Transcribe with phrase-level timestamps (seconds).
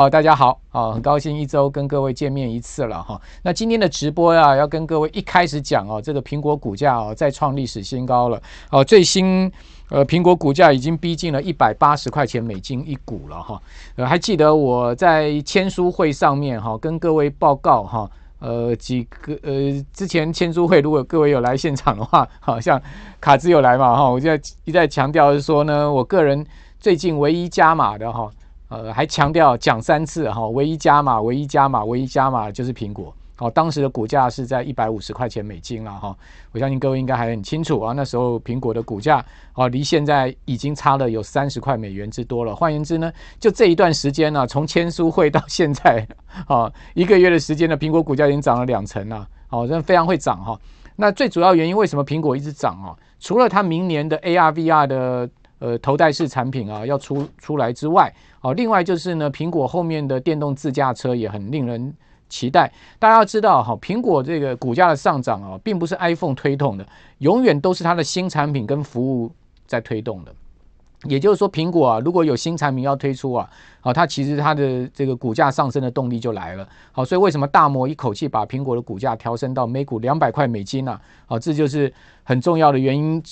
[0.00, 3.20] 好，大家好，啊，很高兴一周跟各位见面一次了哈。
[3.42, 8.40] 那今天的直播呀，要跟各位一开始讲哦，这个苹果股价哦再创历史新高了。
[8.70, 9.50] 哦，最新
[9.90, 13.60] 呃苹果股价已经逼近了一百八十块钱美金一股了哈。
[13.96, 18.08] 呃，还记得我在签书会上面哈，跟各位报告哈，
[18.38, 22.80] 呃几个呃之前签书会，如果各位有来现场的话， 好像
[23.20, 26.46] 卡兹有来嘛哈，我就在一再强调是说呢，我个人
[26.78, 28.30] 最近唯一加码的哈。
[28.68, 33.14] 呃，还强调讲三次哈，唯一加码，唯一加码，唯一加码就是苹果。
[33.34, 36.16] 好，当时的股价是在一百五十块钱美金了哈。
[36.50, 42.54] 我相信各位应该还很清楚啊，那时候苹果的股价啊，离现在已经差了有三十块美元之多了。
[42.54, 46.04] 换言之呢，就这一段时间呢，从签书会到现在
[46.48, 49.26] 啊，一个月的时间呢，苹果股价已经涨了两成了。
[49.46, 50.58] 好，真非常会涨哈。
[50.96, 52.90] 那最主要原因为什么苹果一直涨啊？
[53.20, 61.92] 除了它明年的 AR VR 的呃，头戴式产品啊，要出出来之外，哦，另外就是呢，苹果后面的电动自驾车也很令人
[62.28, 62.72] 期待。
[62.98, 66.86] 大家要知道哈，苹果这个股价的上涨啊，并不是 iPhone 推动的，
[67.18, 69.32] 永远都是它的新产品跟服务
[69.66, 70.32] 在推动的。
[71.04, 73.48] 也就是说，苹果啊，如果有新产品要推出啊，
[73.80, 76.68] 好，它其实它的这个股价上升的动力就来了。
[76.92, 81.00] 好，所以为什么大摩一口气把苹果的股价调升到每股两百块美金呢？
[81.26, 81.92] 好，这就是
[82.24, 83.22] 很重要的原因。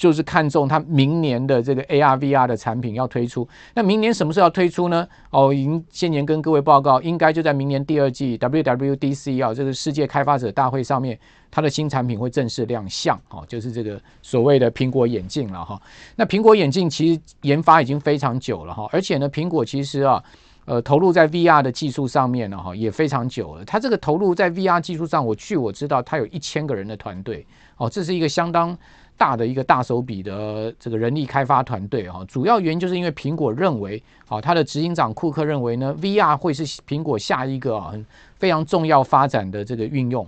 [0.00, 5.06] 就是看中它明年的这个 AR VR 的产品要推出，那明年什么时候要推出呢？
[5.28, 11.18] 哦，已经先前跟各位报告，应该就在明年第二季 WWDC 啊，这个世界开发者大会上面，
[11.50, 15.78] 它的新产品会正式亮相，哦，就是这个所谓的苹果眼镜了哈。
[16.16, 20.24] 那苹果眼镜其实研发已经非常久了哈，而且呢，苹果其实啊，
[20.64, 23.62] 呃，投入在 VR 的技术上面呢哈，也非常久了。
[23.66, 28.74] 它这个投入在 VR 技术上，我据我知道，它有一千个人的团队，哦，这是一个相当。
[29.20, 37.92] 大的一个大手笔的这个人力开发团队啊，主要原因就是因为苹果认为，啊，它的执行长库克认为呢，VR 会是苹果下一个啊
[38.38, 40.26] 非常重要发展的这个运用。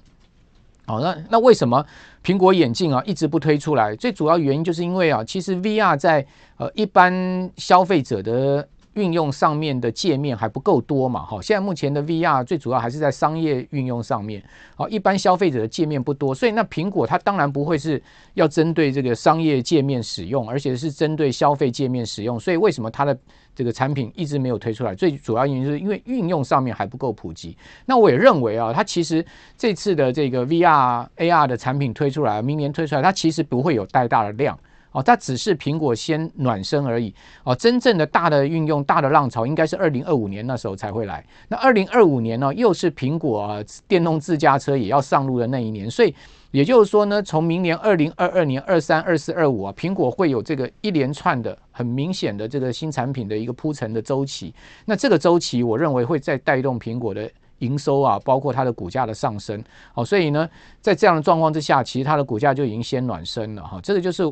[0.85, 1.83] 好，那那为什么
[2.23, 3.97] 苹果眼镜啊一直不推出来？
[3.97, 6.27] 最主要原因就是因为啊，其实 VR 在
[6.59, 8.69] 呃一般消费者的。
[8.95, 11.25] 运用上面的界面还不够多嘛？
[11.25, 14.43] 哈，现在目前的 VR 最主要还是在商业运用上面。
[14.77, 18.03] 好，一般消费者的界面不多，所以那苹果它当然不会是
[18.35, 22.39] 要针对这个商业界面使用，而且是针对消费界面使用。
[22.39, 23.17] 所以为什么它的
[23.55, 24.95] 这个产品一直没有推出来？
[24.95, 27.57] 最主要原因是因为运用上面还不够普及。
[27.87, 29.25] 那我也认为啊，它其实
[29.57, 34.59] 这次的这个 VR AR 的产品推出来，明年推出来，它其实不会有太大的量。
[34.93, 37.15] 哦，它只是苹果先暖身而已。
[37.45, 41.25] 哦，真正的大的运用、大的浪潮，应该是二零二五年那时候才会来。
[41.49, 43.59] 那二零二五年呢，又是苹果啊
[43.89, 45.91] 电动自驾车也要上路的那一年。
[45.91, 46.15] 所以
[46.51, 54.55] 也就是说呢，从明年二零二二年、二三、二四、二五啊，苹果会有这个一连串的很明显的这个新产品的一个铺陈的周期。
[54.85, 57.31] 那这个周期，我认为会再带动苹果的
[57.61, 59.65] 营收啊，包括它的股价的上升。
[59.95, 60.47] 好，所以呢，
[60.83, 63.81] 在这样的状况之下，其实它的股价就已经先暖身了哈。
[63.83, 64.31] 这个就是。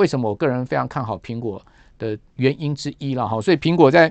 [0.00, 1.60] 为什么我个人非常看好苹果
[1.98, 4.10] 的原因之一了哈，所以苹果在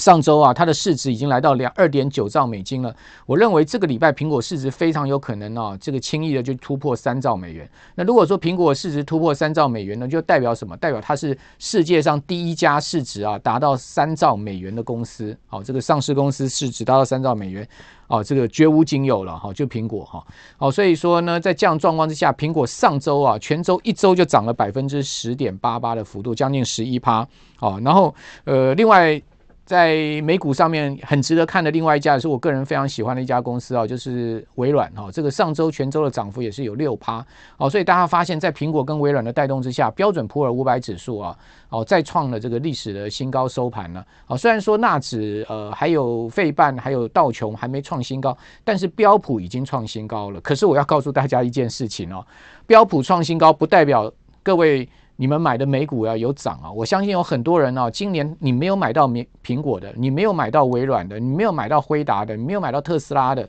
[0.00, 2.92] 上周啊，它的市值已经来到两二点九兆美金了。
[3.26, 7.68] 我认为这个礼拜苹果市值非常有可能啊，这个轻易的就突破三兆美元。
[7.94, 10.76] 那如果说苹果市值突破三兆美元呢，就代表什么？
[10.78, 15.36] 代表它是世界上第一家市值啊达到三兆美元的公司。
[15.46, 17.68] 好，这个上市公司市值达到三兆美元。
[18.08, 20.26] 哦，这个绝无仅有了哈，就苹果哈。
[20.58, 27.24] 哦，所以说呢，在这样状况之下，苹果上周啊，全周一周就涨了百分之十点八八的幅度，将近十一趴。
[27.60, 28.12] 哦，然后
[28.44, 29.20] 呃，另外。
[29.70, 35.08] 在美股上面很值得看的另外一家，是我个人非常喜欢的一家公司啊，就是微软哈。
[35.12, 37.24] 这个上周全周的涨幅也是有六趴
[37.56, 41.38] 哦，所以大家发现，在苹果跟微软的带动之下，标准普尔五百指数啊，
[41.68, 44.04] 哦再创了这个历史的新高收盘了。
[44.26, 50.40] 哦，虽然说纳指呃还有费半还有道琼还没创新高，但是标普已经创新高了。
[50.40, 52.26] 可是我要告诉大家一件事情哦，
[52.66, 54.88] 标普创新高不代表各位。
[55.20, 56.72] 你们买的美股啊有涨啊！
[56.72, 63.46] 我相信有很多人啊，今年你没有买到苹苹果的，你没有买到微软的，你没有买到辉达的，你没有买到特斯拉的，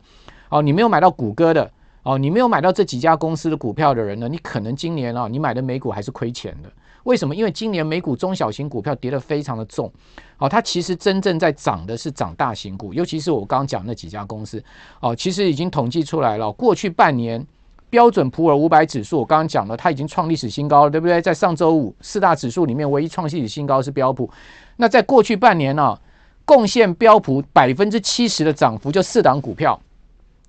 [0.50, 1.72] 哦，你没有买到谷歌的，
[2.04, 6.70] 哦，你没有买到这几家公司的股票的人呢，你可能今年啊，你买的美股还是亏钱的。
[7.06, 7.34] 为什么？
[7.34, 9.90] 因为今年美股中小型股票跌得非常的重，
[10.40, 14.62] 哦，它其实真正在涨的是涨大型股，尤其是我刚刚讲那几家公司，
[15.00, 17.48] 哦，其实已经统计出来了，过去半年。
[17.92, 21.22] 标准普尔五百指数，我刚刚讲了，它已经创历史新高了，对不对？
[21.22, 24.28] 在上周五，四大指数里面唯一创历史新高是标普。
[24.78, 26.00] 那在过去半年呢、啊，
[26.46, 29.78] 贡献标普百分之七十的涨幅就四档股票，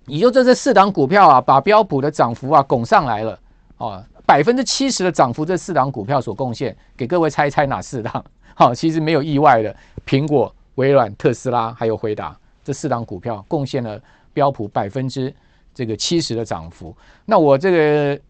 [0.06, 3.36] 也就这这四档股票啊，把标普的涨幅啊拱上来了
[3.78, 8.24] 哦，百分之七十的涨幅，这四档股票所贡献，给各位猜一猜哪四档？
[8.54, 9.74] 好，其实没有意外的，
[10.06, 14.00] 苹果、微软、特斯拉还有辉达这四档股票贡献了
[14.32, 15.34] 标普百分之
[15.74, 16.94] 这个七十的涨幅。
[17.24, 18.20] 那我这个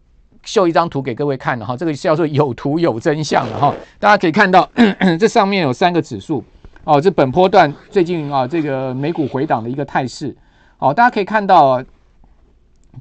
[0.43, 6.43] 秀一张图给各位看的哈，这个叫做有图有真相的哈，大家可以看到咳 咳这上面有三个指数
[6.83, 10.35] 哦，这本波段最近啊这个美股回档的一个态势。
[10.79, 11.83] 哦，大家可以看到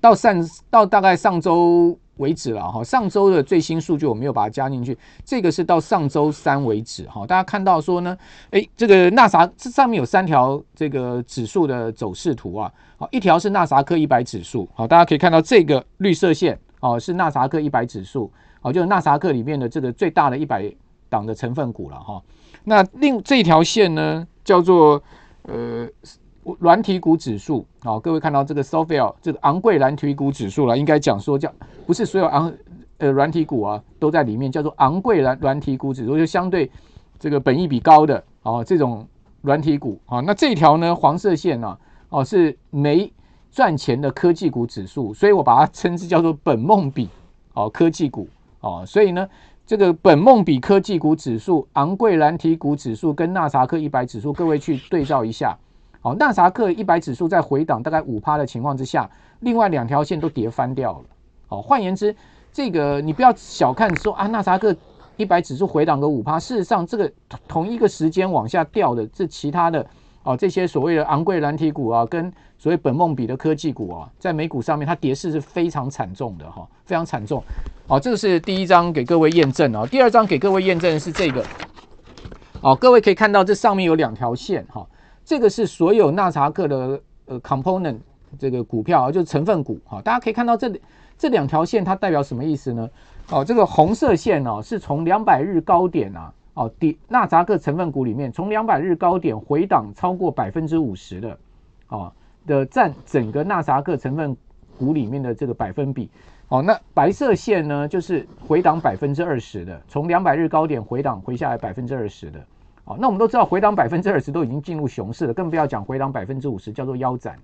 [0.00, 1.98] 到上到大概上周。
[2.16, 7.26] 为止了哈，上周的最新数据我没有把它加进去，这个是到上周三为止哈。
[7.26, 8.16] 大家看到说呢，
[8.50, 18.30] 诶，这个纳萨这上面有三条这个指数的走势图啊，好，一条是纳萨克一百指数，好，大家可以看到这个绿色线哦，是纳萨克一百指数，
[18.60, 20.72] 好，就是纳萨克里面的这个最大的一百
[21.08, 22.22] 档的成分股了哈。
[22.64, 25.02] 那另这条线呢，叫做
[25.42, 25.88] 呃。
[26.58, 31.52] 软体股指数，好，各位看到这个 SOFIA 这个昂贵软体股指数了，应该讲说叫
[31.86, 32.52] 不是所有昂
[32.98, 36.68] 呃软体股啊都在里面，叫做昂贵软软体股指数，就相对
[37.18, 39.06] 这个本益比高的哦这种
[39.42, 40.18] 软体股啊。
[40.20, 41.78] 那这条呢黄色线呢
[42.08, 43.12] 哦是没
[43.52, 47.08] 赚钱的科技股指数，所以我把它称之叫做本梦比
[47.54, 48.28] 哦科技股
[48.60, 48.82] 哦。
[48.84, 49.28] 所以呢
[49.64, 55.56] 这个本梦比科技股指数、昂贵软体股指数跟纳萨克一百指数，各位去对照一下。
[56.04, 59.08] 好，纳萨克一百指数在回档大概五趴的情况之下，
[59.38, 61.04] 另外两条线都跌翻掉了。
[61.46, 62.14] 好，换言之，
[62.52, 64.74] 这个你不要小看说啊，纳萨克
[65.16, 67.08] 一百指数回档个五趴，事实上这个
[67.46, 69.86] 同一个时间往下掉的这其他的
[70.24, 77.40] 啊这些所谓的昂贵蓝体股啊，跟所谓本梦比的科技股啊，在美股上面它跌势是非常惨重的哈，非常惨重。
[77.86, 81.44] 好，这个是第一张给各位验证啊，第二张给各位验证的是这个。
[82.60, 84.84] 好，各位可以看到这上面有两条线哈。
[85.32, 87.96] 这个是所有纳萨克的呃 component
[88.38, 89.98] 这个股票啊，就是成分股哈。
[90.02, 90.70] 大家可以看到这
[91.16, 92.86] 这两条线它代表什么意思呢？
[93.30, 101.38] 哦，这个红色线哦，是从两百日高点啊，哦，底纳萨克成分股里面从两百日高点回档超过百分之五十的，
[101.88, 102.12] 哦
[102.46, 104.36] 的占整个纳萨克成分
[104.78, 106.10] 股里面的这个百分比。
[106.48, 112.38] 哦，那白色线呢，就是回档百分之二十的，从两百日高点回档回下来百分之二十的。
[112.84, 117.38] 好，那我们都知道回档百分之二十都已经进入熊市了，更不要讲回档百分之五十叫做腰斩。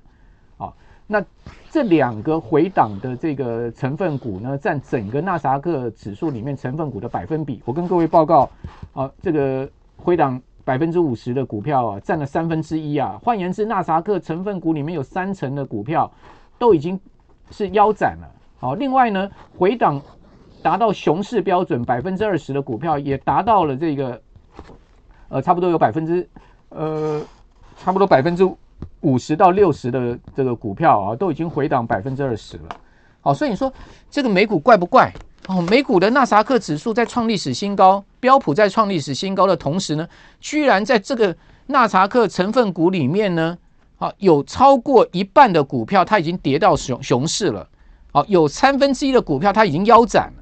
[0.56, 0.76] 好，
[1.06, 1.24] 那
[1.70, 8.50] 这两个回档的这个成分股呢，占整个纳萨克指数里面成分股的百分比，我跟各位报告，
[8.92, 13.16] 啊，这个回档百分之五十的股票啊，占了三分之一啊。
[13.22, 16.10] 换言之，纳萨克成分股里面有三成的股票
[16.58, 16.98] 都已经
[17.52, 18.28] 是腰斩了。
[18.58, 20.02] 好，另外呢，回档
[20.64, 24.20] 达到熊市标准百分之二十的股票也达到了这个。
[25.28, 26.28] 呃，差不多有百分之，
[26.70, 27.20] 呃，
[27.82, 28.48] 差不多百分之
[29.00, 32.64] 五十到六十的这个股票啊，都已经回档百分之二十了。
[33.20, 33.72] 好，所以你说
[34.10, 35.12] 这个美股怪不怪？
[35.48, 40.06] 哦，美股的纳萨克指数在创历史新高，标普在创历史新高的同时呢，
[40.40, 41.34] 居然在这个
[41.66, 43.56] 纳萨克成分股里面呢，
[43.98, 47.66] 啊，有超过一半的股票它已经跌到熊熊市了。
[48.12, 50.32] 好，有三分之一的股票它已经腰斩。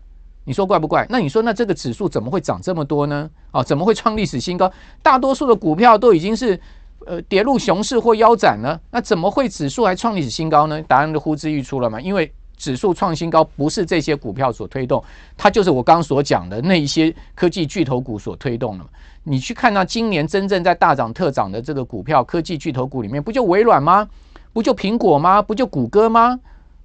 [0.47, 1.05] 你说怪不怪？
[1.11, 3.29] 那你说那这个指数怎么会涨这么多呢？
[3.51, 4.73] 啊，怎么会创历史新高？
[5.03, 6.59] 大多数的股票都已经是
[7.05, 10.81] 呃跌入熊市或腰斩了，那怎么会指数还创历史新高呢？
[10.83, 12.01] 答案都呼之欲出了嘛。
[12.01, 15.03] 因为指数创新高不是这些股票所推动，
[15.37, 18.85] 它就是我刚刚所讲的那一些科技巨头股所推动的。
[19.25, 24.09] 你去看那今年真正在大涨特涨的这个股票，科技巨头股里面不就微软吗？
[24.53, 25.43] 不就苹果吗？
[25.43, 26.39] 不就谷歌吗？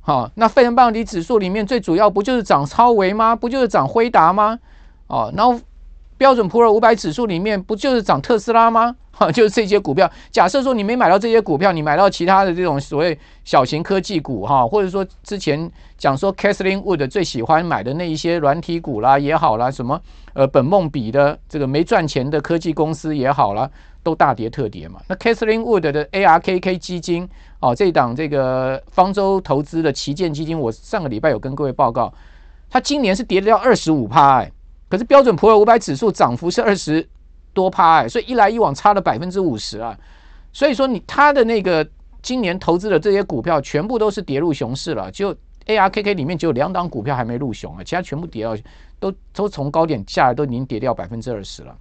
[0.03, 3.36] 好，那费城半导体指数里面最主要不就是涨超微吗？
[3.36, 4.58] 不就是涨辉达吗？
[5.05, 5.60] 哦，然后
[6.17, 8.96] 标准普尔五百指数里面不就是涨特斯拉吗？
[9.13, 10.10] 哈，就是这些股票。
[10.31, 20.01] 假设说你没买到这些股票，你买到其他的这种所谓小型科技股哈，或者说之前讲说 Kathleen Wood 最喜欢买的那一些软体股啦也好啦，什么
[20.34, 23.70] 呃本梦比的这个没赚钱的科技公司也好啦。
[24.03, 25.00] 都大跌特跌嘛？
[25.08, 27.27] 那 KATHERINE Wood 的 ARKK 基金
[27.60, 32.12] 哦，这档这个方舟投资的旗舰基金，我上个礼拜有跟各位报告，
[32.70, 34.51] 它今年是跌掉二十五趴哎，
[34.89, 37.08] 可是标准普尔五百指数涨幅是二十
[37.53, 39.96] 多趴哎，所以一来一往差了百分之五十啊，
[40.51, 41.88] 所以说你它的那个
[42.24, 45.36] 今年投资的这些股票全部都是跌入熊市了，就
[45.67, 48.58] ARKK 里面只有两档股票还没入熊啊，其他全部跌到
[49.00, 51.77] 都都从高点下来都已经跌掉百分之二十了。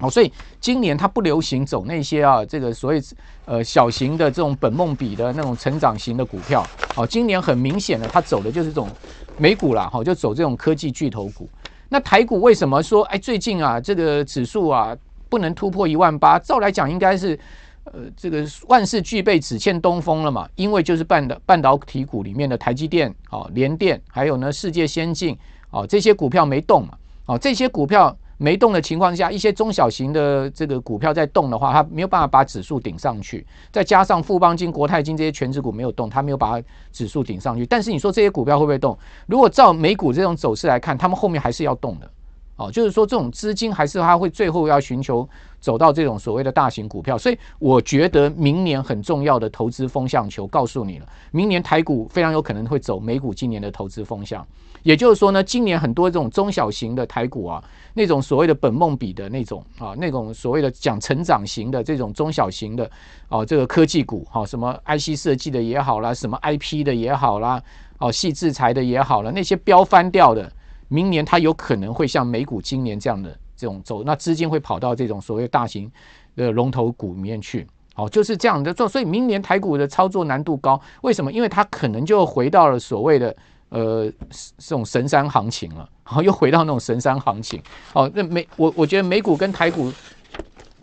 [0.00, 3.02] 好，所以今年它不流行走那些啊，这个所谓
[3.44, 6.66] 呃小型的这种本梦比的那种成长型的股票。
[6.94, 8.88] 好，今年很明显的，它走的就是这种
[9.36, 11.46] 美股啦，好，就走这种科技巨头股。
[11.90, 14.96] 那台股为什么说哎最近啊这个指数啊
[15.28, 16.38] 不能突破一万八？
[16.38, 17.38] 照来讲应该是
[17.84, 25.36] 呃这个万事俱备只欠东风了嘛，因为就是半导半导体股里面的台积电、好联电，还有呢世界先进，
[25.70, 26.94] 哦这些股票没动嘛，
[27.26, 28.16] 哦这些股票。
[28.42, 33.46] 没动的情况下，一些中小型的这个股票在动的话，它没有办法把指数顶上去。
[33.70, 36.58] 再加上富邦金、国泰金这些权值股没有动，它没有把
[36.90, 37.66] 指数顶上去。
[37.66, 38.98] 但是你说这些股票会不会动？
[39.26, 42.10] 如果照美股这种走势来看，他们后面还是要动的。
[42.56, 45.28] 哦，就是说这种资金还是它会最后要寻求
[45.60, 47.18] 走到这种所谓的大型股票。
[47.18, 54.46] 所以我觉得明年很重要的投资风向球告诉你了，明年台股非常有可能会走美股今年的投资风向。
[54.82, 57.62] 也就是说呢，今年很多这种中小型的台股啊，
[57.94, 62.84] 那种所谓的本梦比的那种啊，那种所谓的讲成长型的这种中小型的
[63.28, 67.62] 哦、啊，这个科技股哈、啊，什么 IC 设计的也好啦，什么 IP 的也好啦，
[67.98, 70.50] 哦、啊，矽智财的也好了，那些飙翻掉的，
[70.88, 75.90] 明年它有可能会像美股今年这样的这种走，那资金会跑到这种所谓大型
[76.36, 81.30] 的龙头股里面去，哦、就是这样的做，所以明年台股的操作难度高，为什么？
[81.30, 83.36] 因为它可能就回到了所谓的。
[83.70, 84.12] 呃，
[84.58, 87.62] 这种神山行情了， 然后，又回到那种神山行情。
[87.92, 89.92] 哦，那美我我觉得美股跟台股，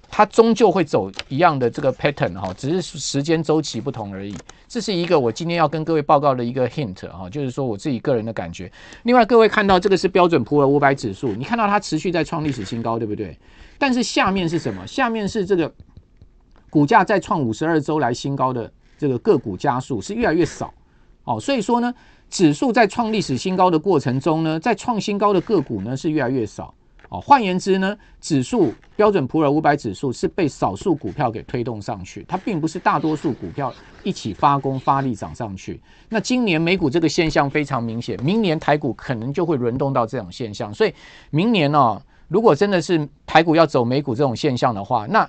[0.10, 4.34] 它终究会走一样的这个 pattern 哈，只是时间周期不同而已。
[4.70, 8.72] 这是一个我今天要跟各位报告的一个 hint 哈，就是说我自己个人的感觉。
[9.04, 13.38] 另外，各位看到这个是标准普尔五百指数，你看到它持续在创历史新高，对不对？
[13.78, 14.88] 但是下面是什么？
[14.88, 15.70] 下面是这个
[16.70, 20.74] 股价再创五十二周来新高的这个个股加速是越来越少。
[21.26, 21.94] 哦，所以说呢。
[22.30, 26.74] 指数在创历史新高的过程中呢，在创新高的个股呢是越来越少。
[27.10, 35.80] 哦，换言之呢，指数标准普尔五百指数是被少数股票给推动上去，它并不是大多数股票一起发功发力涨上去。
[36.10, 40.74] 那今年美股这个现象非常明显，明年台股可能就会轮动到这种现象。
[40.74, 40.94] 所以
[41.30, 45.26] 明年呢、哦，如果真的是台股要走美股这种现象的话，那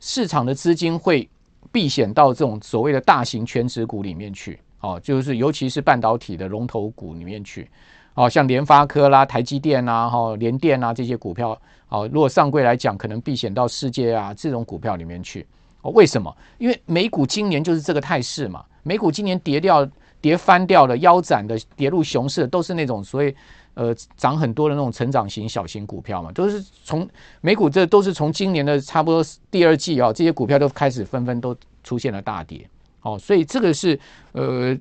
[0.00, 1.26] 市场的资金会
[1.70, 4.60] 避险到这种所谓的大型全值股里面去。
[4.82, 7.70] 哦，就是尤其是半导体的龙头股里面去，
[8.14, 11.58] 哦，像联发科啦、台积电啊、哈联电啊这些股票，
[11.88, 15.46] 哦，如果上柜来讲，可能避险到世界啊这种股票里面去。
[15.82, 16.36] 哦，为什么？
[16.58, 18.64] 因为美股今年就是这个态势嘛。
[18.82, 19.88] 美股今年跌掉、
[20.20, 23.34] 跌翻掉的、腰斩的、跌入熊市，都是那种所谓
[23.74, 27.08] 呃涨很多的那种成长型小型股票嘛，都是从
[27.40, 32.68] 美股这都是从今年的差不多第二季啊、哦，这些股票都开始纷纷都出现了大跌。
[33.02, 33.98] 哦，所以这个是
[34.30, 34.76] 呃，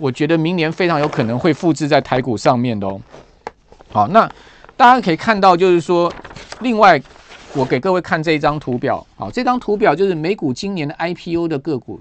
[0.00, 3.00] 我觉得明年非常有可能会复制在台股上面的哦。
[3.90, 4.26] 好，那
[4.74, 6.10] 大家可以看到，就是说，
[6.60, 7.00] 另外
[7.54, 9.06] 我给各位看这一张图表。
[9.16, 12.00] 好，这张图表就是美股今年的 IPO 的个股。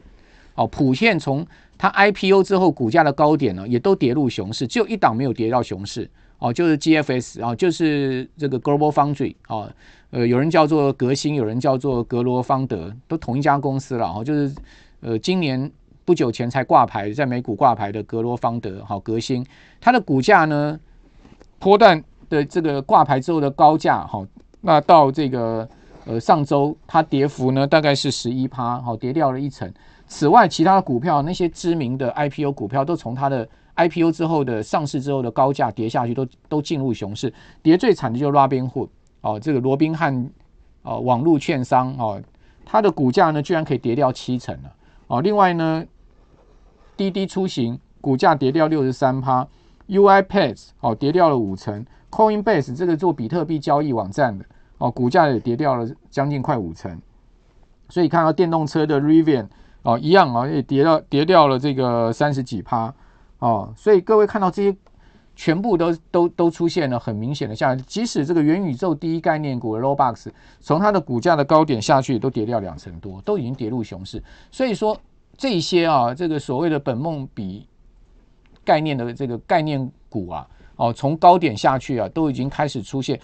[0.56, 1.46] 哦，普遍从
[1.78, 6.10] 它 IPO 之后股价的高点呢，也都跌入熊市，只有一档没有跌到熊市。
[6.40, 9.70] 哦，就是 GFS 啊，就是这个 Global Foundry 啊，
[10.12, 14.08] 呃，有人叫做革新，有人叫做格罗方德，都同一家公司了。
[14.08, 14.50] 哦，就是。
[15.02, 15.72] 呃，今年
[16.06, 19.46] 不久前才挂牌，在美股挂牌的格罗方德，好革新，
[19.80, 20.80] 它的股价呢，
[21.58, 24.26] 波段的这个挂牌之后的高价，好，
[24.62, 25.68] 那到这个
[26.06, 29.72] 呃上周它跌幅呢大概是十一趴，好跌掉了一成。
[30.08, 37.34] 此外，其他的股票那些知名的 IPO 股票都从它的 IPO 之后的上市之后的高价跌下去，都都进入熊市。
[37.64, 38.90] 跌最惨的就是 Robinhood，
[39.22, 40.30] 哦，这个罗宾汉
[40.84, 42.22] 哦网络券商哦，
[42.66, 44.72] 它的股价呢居然可以跌掉七成了。
[45.12, 45.86] 哦，另外呢，
[46.96, 49.46] 滴滴出行股价跌掉六十三趴
[49.88, 54.46] ，U I pads 哦跌掉了五成，Coinbase 这个做比特币交易网站的
[54.78, 56.98] 哦股价也跌掉了将近快五成，
[57.90, 59.50] 所以看到电动车的 Rivian
[59.84, 62.94] 哦一样啊也跌到跌掉了这个三十几趴。
[63.40, 64.78] 哦，所以各位看到这些
[65.36, 70.28] 全部都都都出现了很明显的下，即使这个元宇宙第一概念股 Roblox
[70.60, 74.98] 从它的股价的高点下去都跌掉两成多，都已经跌入熊市，所以说。
[75.38, 77.66] 这些啊，这个所谓的本梦比
[78.64, 83.20] 概念的这个概念股啊，哦，从高点下去啊，都已经开始出现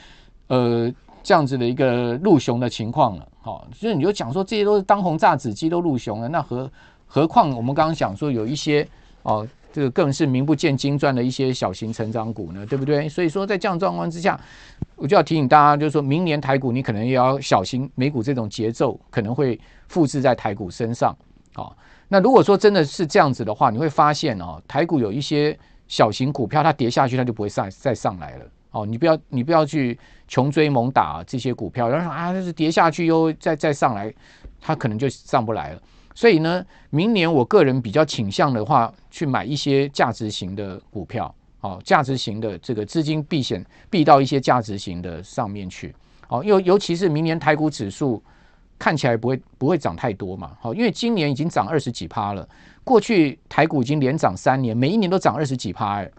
[0.48, 3.28] 呃这样子的一个入熊的情况了。
[3.42, 6.72] 好，所以你就讲说这些都是当红炸子鸡都入熊了，那何
[7.06, 8.88] 何况我们刚刚讲说有一些
[9.22, 9.48] 哦，
[9.78, 13.08] 这个更是名不见经传的一些小型成长股呢，对不对？
[13.08, 14.36] 所以说在这样状况之下，
[14.96, 21.16] 我就要提醒大家，就是说明年台股你可能也要小心，美股这种节奏可能会复制在台股身上，
[21.54, 21.78] 好。
[22.08, 25.56] 那如果说真的是这样子的话，你会发现哦，台股有一些
[25.88, 28.84] 小型股票，它跌下去，它就不会上再上来了哦。
[28.84, 29.96] 你不要你不要去
[30.28, 34.12] 穷追猛打这些股票，然后啊，就是跌下去又再再上来，
[34.60, 35.82] 它可能就上不来了。
[36.18, 41.32] 所以呢，明年我个人比较倾向的话，去买一些价值型的股票
[41.62, 45.94] 哦，价值型的这个资金避险避到一些价值型的上面去
[46.28, 48.20] 哦，尤尤其是明年台股指数。
[48.80, 50.52] 看起来不会不会涨太多嘛？
[50.62, 52.48] 好，因为今年已经涨二十几趴了。
[52.84, 56.12] 过去台股已经连涨三年，每一年都涨二十几趴哎。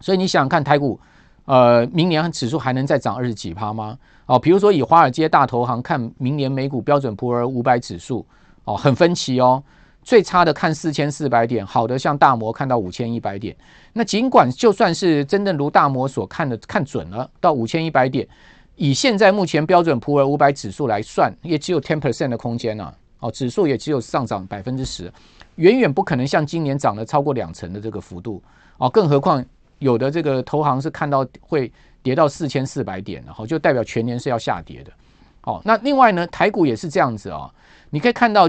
[0.00, 0.98] 所以你想想看，台股
[1.44, 3.98] 呃，明年指数还能再涨二十几趴吗？
[4.24, 8.26] 哦，比如说以华尔街大投行看明年美股标准普尔五百指数，
[8.68, 9.62] 哦，很分歧哦。
[10.02, 13.56] 最差的看四千四百点，好的像大摩看到五千一百点。
[13.94, 18.28] 那尽管就算是真正如大摩所看的看准了到五千一百点，
[18.76, 22.94] 以现在目前标准普尔五百指数来算，也只有 ten percent 的空间呢、啊。
[23.20, 25.10] 哦，指数也只有上涨百分之十，
[25.56, 28.42] 远远不可能像今年涨了超过两成的这个幅度。
[28.76, 29.44] 哦，更何况
[29.78, 31.72] 有的这个投行是看到会
[32.02, 34.92] 跌到四千四百点，然后就代表全年是要下跌的。
[35.40, 37.50] 好，那另外呢，台股也是这样子啊，
[37.90, 38.48] 你可以看到。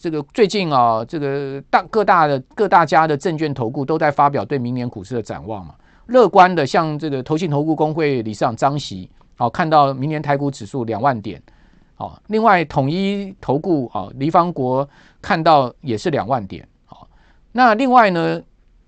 [0.00, 5.74] 这个最近啊，这个大各大的各大家的证券投顾都在发表对明年股市的展望嘛。
[6.06, 11.42] 乐观的，像这个投信投顾公会理事长张席，好，看到明年台股指数两万点。
[11.96, 14.88] 好，另外统一投顾啊，黎方国
[15.20, 16.64] 看到也是两万点。
[16.86, 17.08] 好，
[17.50, 18.40] 那另外呢，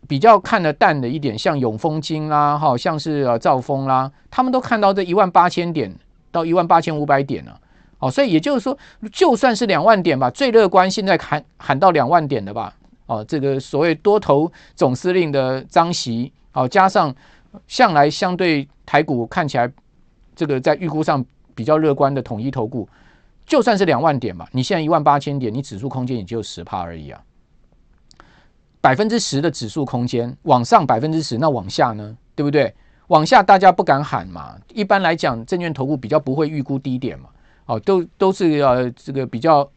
[0.06, 5.92] 比较看得淡的一点，像永丰金啦，哈，像是呃兆丰啦，他们都看到这一万八千点
[6.30, 7.60] 到一万八千五百点了。
[7.98, 8.76] 哦，所以也就是说，
[9.12, 12.74] 就算是两万点吧，最乐观现在喊喊到两万点的吧。
[13.06, 17.14] 哦，这个所谓多头总司令的张席，哦，加上
[17.66, 19.70] 向来相对台股看起来
[20.34, 21.22] 这个在预估上
[21.54, 22.88] 比较乐观的统一投顾，
[23.44, 27.20] 就算是两万点吧，你现在一万八千点，你指数空间也就十趴而已啊，
[28.80, 32.16] 百分之十的指数空间，往上百分之十，那往下呢？
[32.34, 32.72] 对不对？
[33.10, 34.56] 往下大家不敢喊嘛。
[34.72, 37.28] 一般来讲，证券投顾比较不会预估低点嘛。
[37.66, 39.68] 哦，都都是呃，这个比较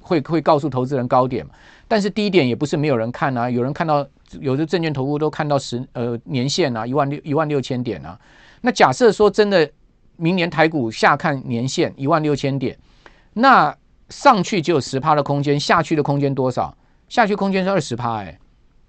[0.00, 1.52] 会会告诉投资人高点嘛，
[1.88, 4.06] 但是低点也不是没有人看啊，有人看到
[4.40, 8.18] 有的证券投顾都看到十呃年线啊，一万六一万六千点啊。
[8.60, 9.70] 那假设说真的，
[10.16, 12.78] 明年台股下看年线一万六千点，
[13.32, 13.74] 那
[14.10, 16.74] 上去就有十趴的空间，下去的空间多少？
[17.08, 18.38] 下去空间是二十趴哎，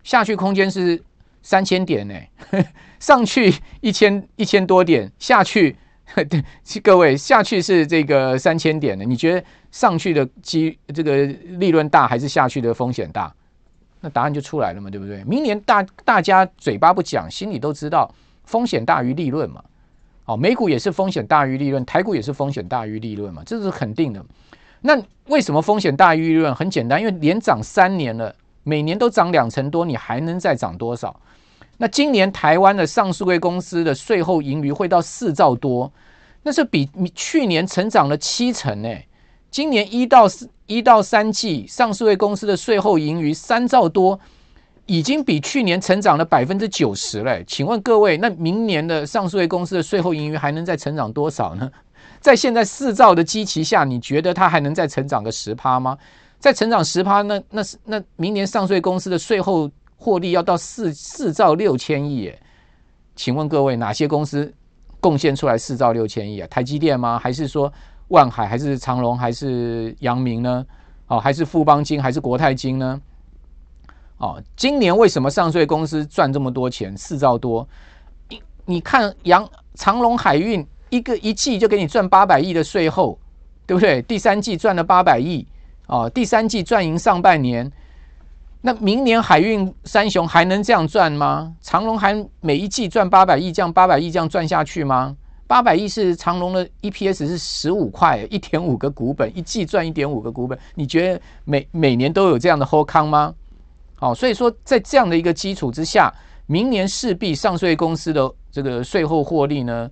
[0.04, 1.02] 下去空间是
[1.44, 2.16] 三千点呢，
[3.00, 5.76] 上去一千一千多点，下去。
[6.84, 13.34] 各位下去是这个三千点的，你觉得上去的机这个利润大还是下去的风险大？
[14.02, 15.24] 那答案就出来了嘛，对不对？
[15.24, 19.64] 明年大大家嘴巴不讲，心里都知道风险大于利润嘛。
[20.26, 24.24] 哦，美股也是风险大于利润，台股也是风险大于利润嘛，这是肯定的。
[24.82, 26.54] 那为什么风险大于利润？
[26.54, 31.20] 很简单，因为连涨三年了，每年都涨两成多，你还能再涨多少？
[31.78, 35.92] 那今年台湾的上市柜公司的税后盈余会到四兆多，
[36.44, 38.90] 那是比去年成长了七成呢。
[39.50, 44.20] 今年一到四一到三季上市柜公司的税后盈余三兆多，
[44.86, 47.44] 已经比去年成长了百分之九十了。
[47.44, 51.70] 请问各位，那明年的上市柜公司的税后盈余还能再成长多少呢？
[52.20, 55.98] 在现在四兆的基期下，你觉得它还能再成长个十趴吗？
[56.44, 59.72] 再成长十趴，那那是那明年上税公司的税后。
[59.96, 62.40] 获利要到四四兆六千亿耶，
[63.16, 64.54] 请问各位哪些公司
[65.00, 66.48] 贡献出来四兆六千亿啊？
[66.48, 67.18] 台积电吗？
[67.18, 67.72] 还是说
[68.10, 68.46] 万海？
[68.46, 69.18] 还是长隆？
[69.18, 70.66] 还是阳明呢？
[71.08, 72.04] 哦，还是富邦金？
[72.04, 73.00] 还是国泰金呢？
[74.18, 76.94] 哦，今年为什么上税公司赚这么多钱？
[76.98, 77.66] 四兆多？
[78.28, 83.18] 你你看阳长隆海运一个一季就给你赚八百亿的税后，
[83.66, 84.02] 对不对？
[84.02, 85.48] 第三季赚了八百亿
[85.88, 87.72] 哦，第三季赚赢上半年。
[88.62, 91.54] 那明年海运三雄还能这样赚吗？
[91.62, 95.16] 长隆还每一季赚八百亿，这样八百亿这样赚下去吗？
[95.46, 103.36] 八百亿是长隆的 EPS 是十五块，一点五个股本，一季赚一点五个股本，你觉得每每年都有这样的好康吗？
[103.96, 106.12] 好，所以说在这样的一个基础之下，
[106.46, 109.92] 明年势必上税公司的这个税后获利呢，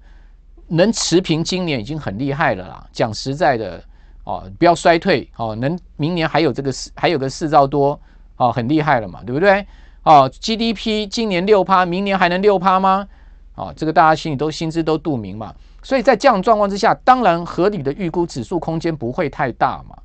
[0.67, 2.87] 能持平今年已经很厉害了啦。
[2.93, 3.83] 讲实在的，
[4.31, 7.99] 哦，不要衰退哦，能明年还有这个四还有个四兆多。
[8.37, 9.63] 哦，很厉害了嘛，对不对？
[10.01, 13.07] 哦，GDP 今年六趴，明年还能六趴吗？
[13.53, 15.53] 哦，这个大家心里都心知都肚明嘛。
[15.83, 19.95] 所以在这样状况之下，当然合理的预估指数空间不会太大嘛。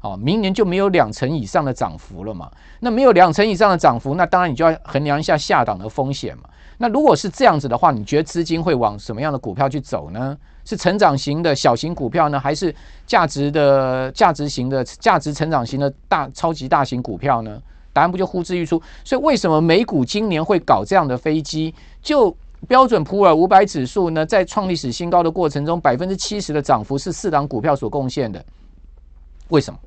[0.00, 2.50] 哦，明年就没有两成以上的涨幅了嘛。
[2.80, 6.44] 那没有两成以上的涨幅，那当然你就要衡量一下下档的风险嘛。
[6.78, 10.36] 那如果是这样子的话，你觉得资金会往什么样的股票去走呢？
[10.66, 12.74] 是成长型的小型股票呢，还是
[13.06, 17.62] 价值的价值型的价值成长型的大超级大型股票呢？
[17.94, 18.82] 答案不就呼之欲出？
[19.02, 21.74] 所以为什么美股今年会搞这样的飞机？
[22.02, 22.36] 就
[22.68, 28.44] 标准普尔五百指数呢，在创历史新高的过程中，百分之七十的涨幅是四档股票所贡献的。
[29.48, 29.78] 为什么？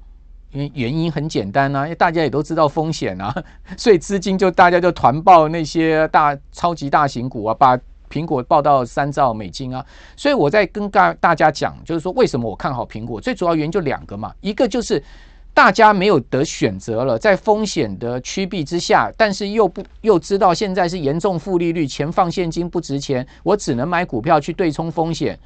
[0.51, 3.31] 因为原因很简单啊，因为大家也都知道风险啊，
[3.77, 7.77] 所以资金就大家就团报那些大超级大型股啊，把
[8.09, 9.85] 苹果报到三兆美金啊。
[10.15, 15.01] 所以我在跟大大家讲，就是说为什么我看好苹果，最主要原因就两个嘛，一个就是。
[15.51, 25.37] 大家没有得选择了，在风险的趋避之下，但是又不又知道现在是严重负利率，钱放现金不值钱，我只能买股票去对冲风险，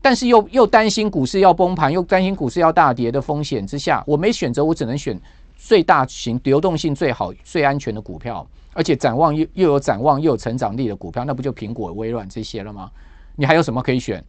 [0.00, 5.18] 但是又又担心股市要崩盘，又担心股市要大跌的风险之下，我没选择，我只能选
[5.66, 12.88] 最大型、流动性最好、最安全的股票，而且展望又又有展望又有成长力的股票，那不就苹果、微软这些了吗？
[13.34, 14.22] 你还有什么可以选？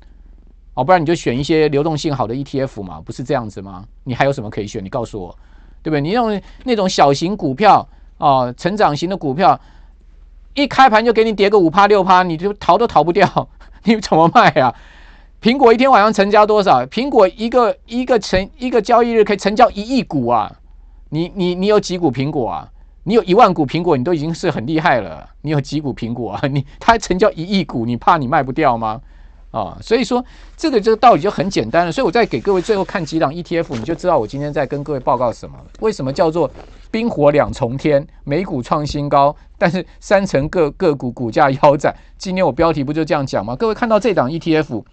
[0.74, 3.86] 哦，不然你就选一些流动性好的 ETF 嘛，不是这样子吗？
[4.04, 4.84] 你还有什么可以选？
[4.84, 5.38] 你告诉我，
[5.84, 6.02] 对不对？
[6.02, 9.60] 你用那种小型股票啊、呃，成长型的股票，
[10.56, 13.48] 一开盘就给你跌个五趴六趴，你就逃都逃不掉，
[13.86, 14.74] 你怎么卖啊？
[15.40, 16.84] 苹果一天晚上成交多少？
[16.88, 20.52] 苹果一个一个成一个交易日可以成交一亿股啊！
[21.10, 22.70] 你你你有几股苹果啊？
[23.04, 25.30] 你有一万股苹果，你都已经是很厉害了。
[25.42, 26.42] 你有几股苹果啊？
[26.52, 29.02] 你它成交一亿股，你怕你卖不掉吗？
[29.50, 30.24] 啊、所以说
[30.58, 31.92] 这个这个道理就很简单了。
[31.92, 35.58] 所以我再给各位最后看几档 ETF，你就知道我今天在跟各位报告什么。
[35.80, 36.52] 为什么叫做
[36.92, 38.06] 冰火两重天？
[38.26, 41.96] 美股创新高，但是三成个个股股价腰斩。
[42.18, 43.56] 今天我标题不就这样讲吗？
[43.56, 44.84] 各位看到这档 ETF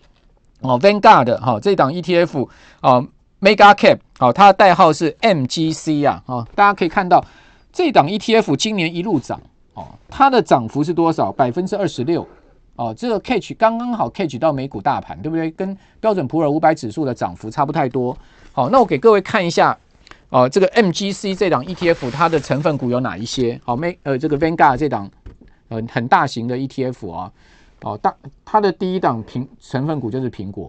[0.61, 2.49] 哦，Vanguard 哈、哦，这档 ETF
[2.81, 3.07] 哦
[3.41, 7.25] ，Mega Cap 哦，它的代号是 MGC 啊啊、哦，大家可以看到
[7.73, 9.41] 这档 ETF 今年一路涨
[9.75, 11.33] 哦，它的涨幅是多少？
[11.33, 12.27] 百分之二十六。
[12.77, 15.49] 哦，这个 catch 刚刚好 catch 到美股大盘，对不对？
[15.53, 18.17] 跟标准普尔五百指数的涨幅差不太多。
[18.53, 19.77] 好，那我给各位看一下，
[20.29, 23.61] 哦，这个 MGC 这档 ETF 它的成分股有哪一些？
[23.65, 25.09] 好，美呃，这个 Vanguard 这档
[25.69, 27.33] 呃很大型的 ETF 啊，
[27.83, 28.13] 哦大
[28.45, 30.69] 它的第一档苹成分股就是苹果，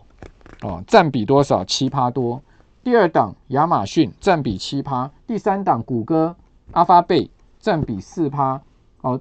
[0.62, 1.66] 哦占比多少？
[1.66, 2.40] 七趴多。
[2.86, 6.36] 第二档亚马逊占比七趴，第三档谷歌、
[6.72, 8.62] 阿发贝占比四趴，
[9.02, 9.20] 哦。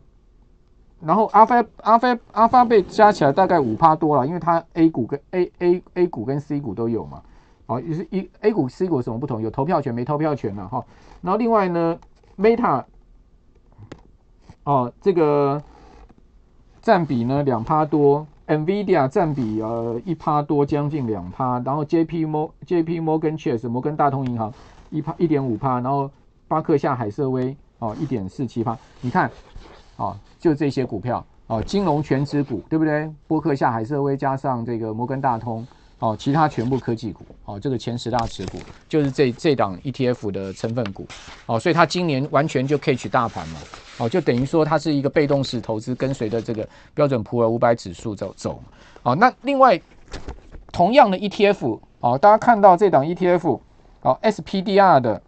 [1.00, 7.22] 然后阿发阿发阿发贝加起来大概五趴多了，因为它 A 股跟 A A A 股跟 C 股都有嘛，
[7.64, 9.40] 哦，也是一 A 股 C 股有什么不同？
[9.40, 10.84] 有投票权没投票权了哈。
[11.22, 11.98] 然后另外呢
[12.36, 12.84] ，Meta
[14.64, 15.62] 哦，这个
[16.82, 21.58] 占比呢两趴多，NVIDIA 占比呃一趴多，将近两趴。
[21.60, 24.52] 然后 JP Mo JP Morgan Chase 摩根大通银行
[24.90, 26.10] 一趴一点五趴，然后
[26.48, 29.30] 巴克夏海瑟威哦一点四七趴，你看。
[29.96, 33.08] 哦，就这些股票哦，金融全值股对不对？
[33.28, 35.64] 波克夏、海瑟威加上这个摩根大通
[36.04, 41.06] 哦，其他全部科技股哦，这个前十大持股就是这这档 ETF 的成分股
[41.46, 43.58] 哦，所以它今年完全就 catch 大盘嘛
[43.96, 48.62] 哦，就等于说它是一个被动式投资，跟随着这个标准普尔五百指数走走
[49.02, 49.14] 哦。
[49.14, 49.80] 那另外
[50.70, 53.58] 同样的 ETF 哦，大家看到这档 ETF
[54.02, 55.22] 哦，SPDR 的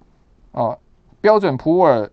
[0.53, 0.79] 哦，
[1.23, 2.11] 标准普尔。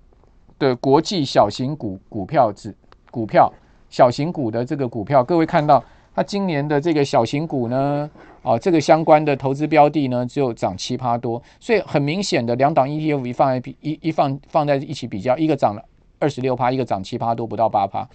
[0.60, 2.74] 的国际小型股股票指
[3.12, 3.52] 股票
[3.90, 5.84] 小型股的这个股票，各位看到
[6.16, 8.10] 它今年的这个小型股呢，
[8.44, 15.84] 啊，这个相关的投资标的呢，只有涨七趴多，所以很明显的两档 ETF 一放在比一一放放在一起比较，一个涨了
[16.20, 18.08] 二十六趴，一个涨七趴多，不到八趴。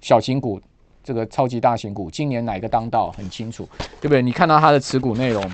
[0.00, 0.60] 小型股
[1.04, 3.68] 这个超级大型股，今年哪个当道很清楚，
[4.00, 4.22] 对不对？
[4.22, 5.44] 你看到它的持股内容，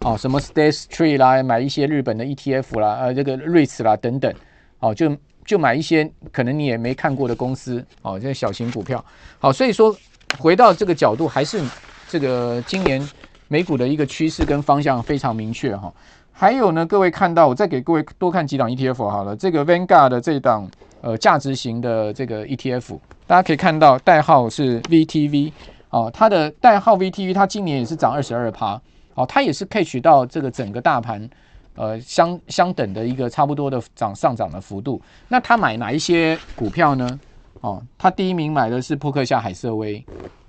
[0.00, 4.32] 哦，什么 State Street 啦，买一些日本的 ETF 啦，呃，这个 REITs 啦等等。
[4.80, 9.04] 哦，就就买一些可能你也没看过的公司，哦，这些小型股票。
[9.40, 9.92] 好，所以说
[10.38, 11.60] 回到这个角度，还是
[12.08, 13.06] 这个今年
[13.48, 15.92] 美股的一个趋势跟方向非常明确哈。
[16.32, 19.36] 还有呢，各位看到，我再给各位多看几档 ETF 好了。
[19.36, 20.68] 这个 Vanguard 的这一档
[21.00, 25.52] 呃价值型的这个 ETF，大家可以看到代号是 VTV
[25.90, 28.80] 哦，它的代号 VTV，它今年也是涨二十二趴，
[29.14, 31.28] 哦，它也是 catch 到这个整个大盘。
[31.74, 35.00] 呃，相相等的一个差不多的涨上涨的幅度。
[35.28, 37.20] 那他买哪一些股票呢？
[37.60, 40.04] 哦，他第一名买的是扑克夏海瑟威，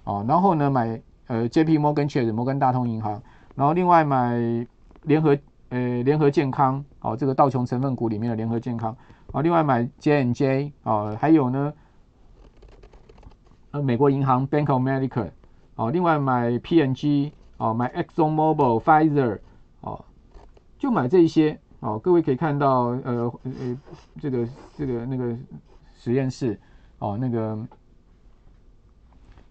[0.05, 1.77] 哦，然后呢买呃 J.P.
[1.77, 3.21] Morgan Chase 摩根大通银行，
[3.55, 4.35] 然后另外买
[5.03, 5.37] 联合
[5.69, 8.97] 呃联合健康，哦，这个道琼成分股里面的联合健康，
[9.31, 11.71] 啊，另外买 J&J，哦，还有呢，
[13.71, 15.29] 呃美国银行 Bank of America，
[15.75, 19.39] 哦，另外买 P N G 哦，买 Exxon Mobil、Pfizer，
[19.81, 20.03] 哦。
[20.79, 23.77] 就买这一些哦，各位可以看到，呃呃，
[24.21, 25.35] 这个这个那个
[25.93, 26.57] 实验室
[26.99, 27.59] 哦，那个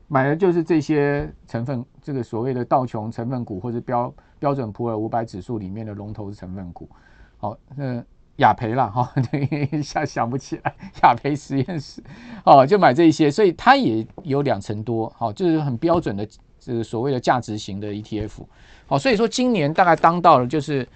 [0.08, 6.88] 买的就是这些成分，这个所谓的道琼成分股或者标标准普尔五百指数里面的龙头成分股。
[7.36, 8.02] 好、哦，那
[8.36, 9.12] 雅培啦哈，
[9.70, 12.02] 一下想不起来，雅培实验室
[12.44, 16.26] 哦，就买这些，所以它也有两成多，好、哦，就是很标准的
[16.58, 18.40] 这个所谓的价值型的 ETF。
[18.86, 20.86] 好、哦，所以说今年大概当到了就是。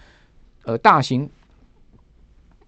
[0.64, 1.28] 呃，大型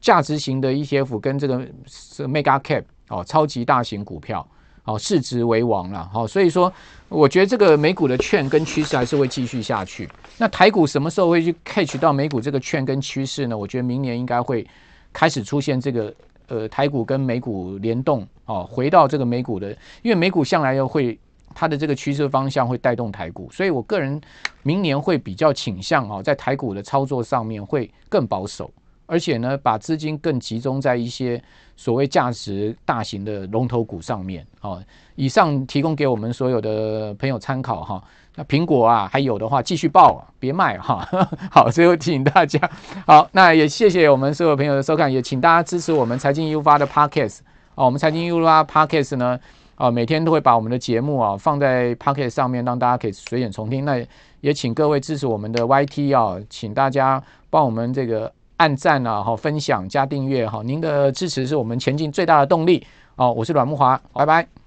[0.01, 4.45] 价值型的 ETF 跟这个是 Mega Cap 哦，超级大型股票
[4.87, 6.71] 好，市值为王了，好，所以说
[7.09, 10.07] 我觉得这个美股的券跟趋势还是会继续下去。
[10.37, 13.57] 那台股什么时候会去 catch 到美股这个券跟趋势呢？
[13.57, 14.67] 我觉得明年应该会
[15.11, 16.15] 开始出现这个
[16.49, 19.71] 呃台股跟美股联动，哦，回到这个美股的，
[20.03, 21.19] 因为美股向来又会
[21.55, 24.21] 它的这个趋势方向会带动台股，所以我个人
[24.63, 28.71] 明年会比较倾向啊，在台股的操作上面会更保守。
[29.07, 31.43] 而且呢，把资金更集中在一些
[31.77, 34.47] 所谓价值大型的龙头股上面。
[34.63, 34.83] 哦，
[35.15, 38.03] 以上提供给我们所有的朋友参考哈。
[38.37, 41.07] 那苹果啊，还有的话继续抱，别卖哈。
[41.53, 42.59] 好，最后提醒大家，
[43.07, 47.41] 好，那也谢谢我们所有朋友的收看，也请大家支持我们财经一路发的 Podcast。
[47.75, 49.39] 哦，我们财经一路发 Podcast 呢，
[49.77, 53.85] 啊，每天都会把我们的节目啊放在 Podcast 上面，让大家可以随眼重听。
[53.85, 54.05] 那
[54.41, 58.33] 也请各位支持我们的 YT 啊，请大家帮我们这个。
[58.57, 62.87] 按赞啊，好，分享加订阅哈，您的支持是我们前进最大的动力
[63.17, 63.33] 哦。
[63.33, 64.64] 我是阮木华，拜拜。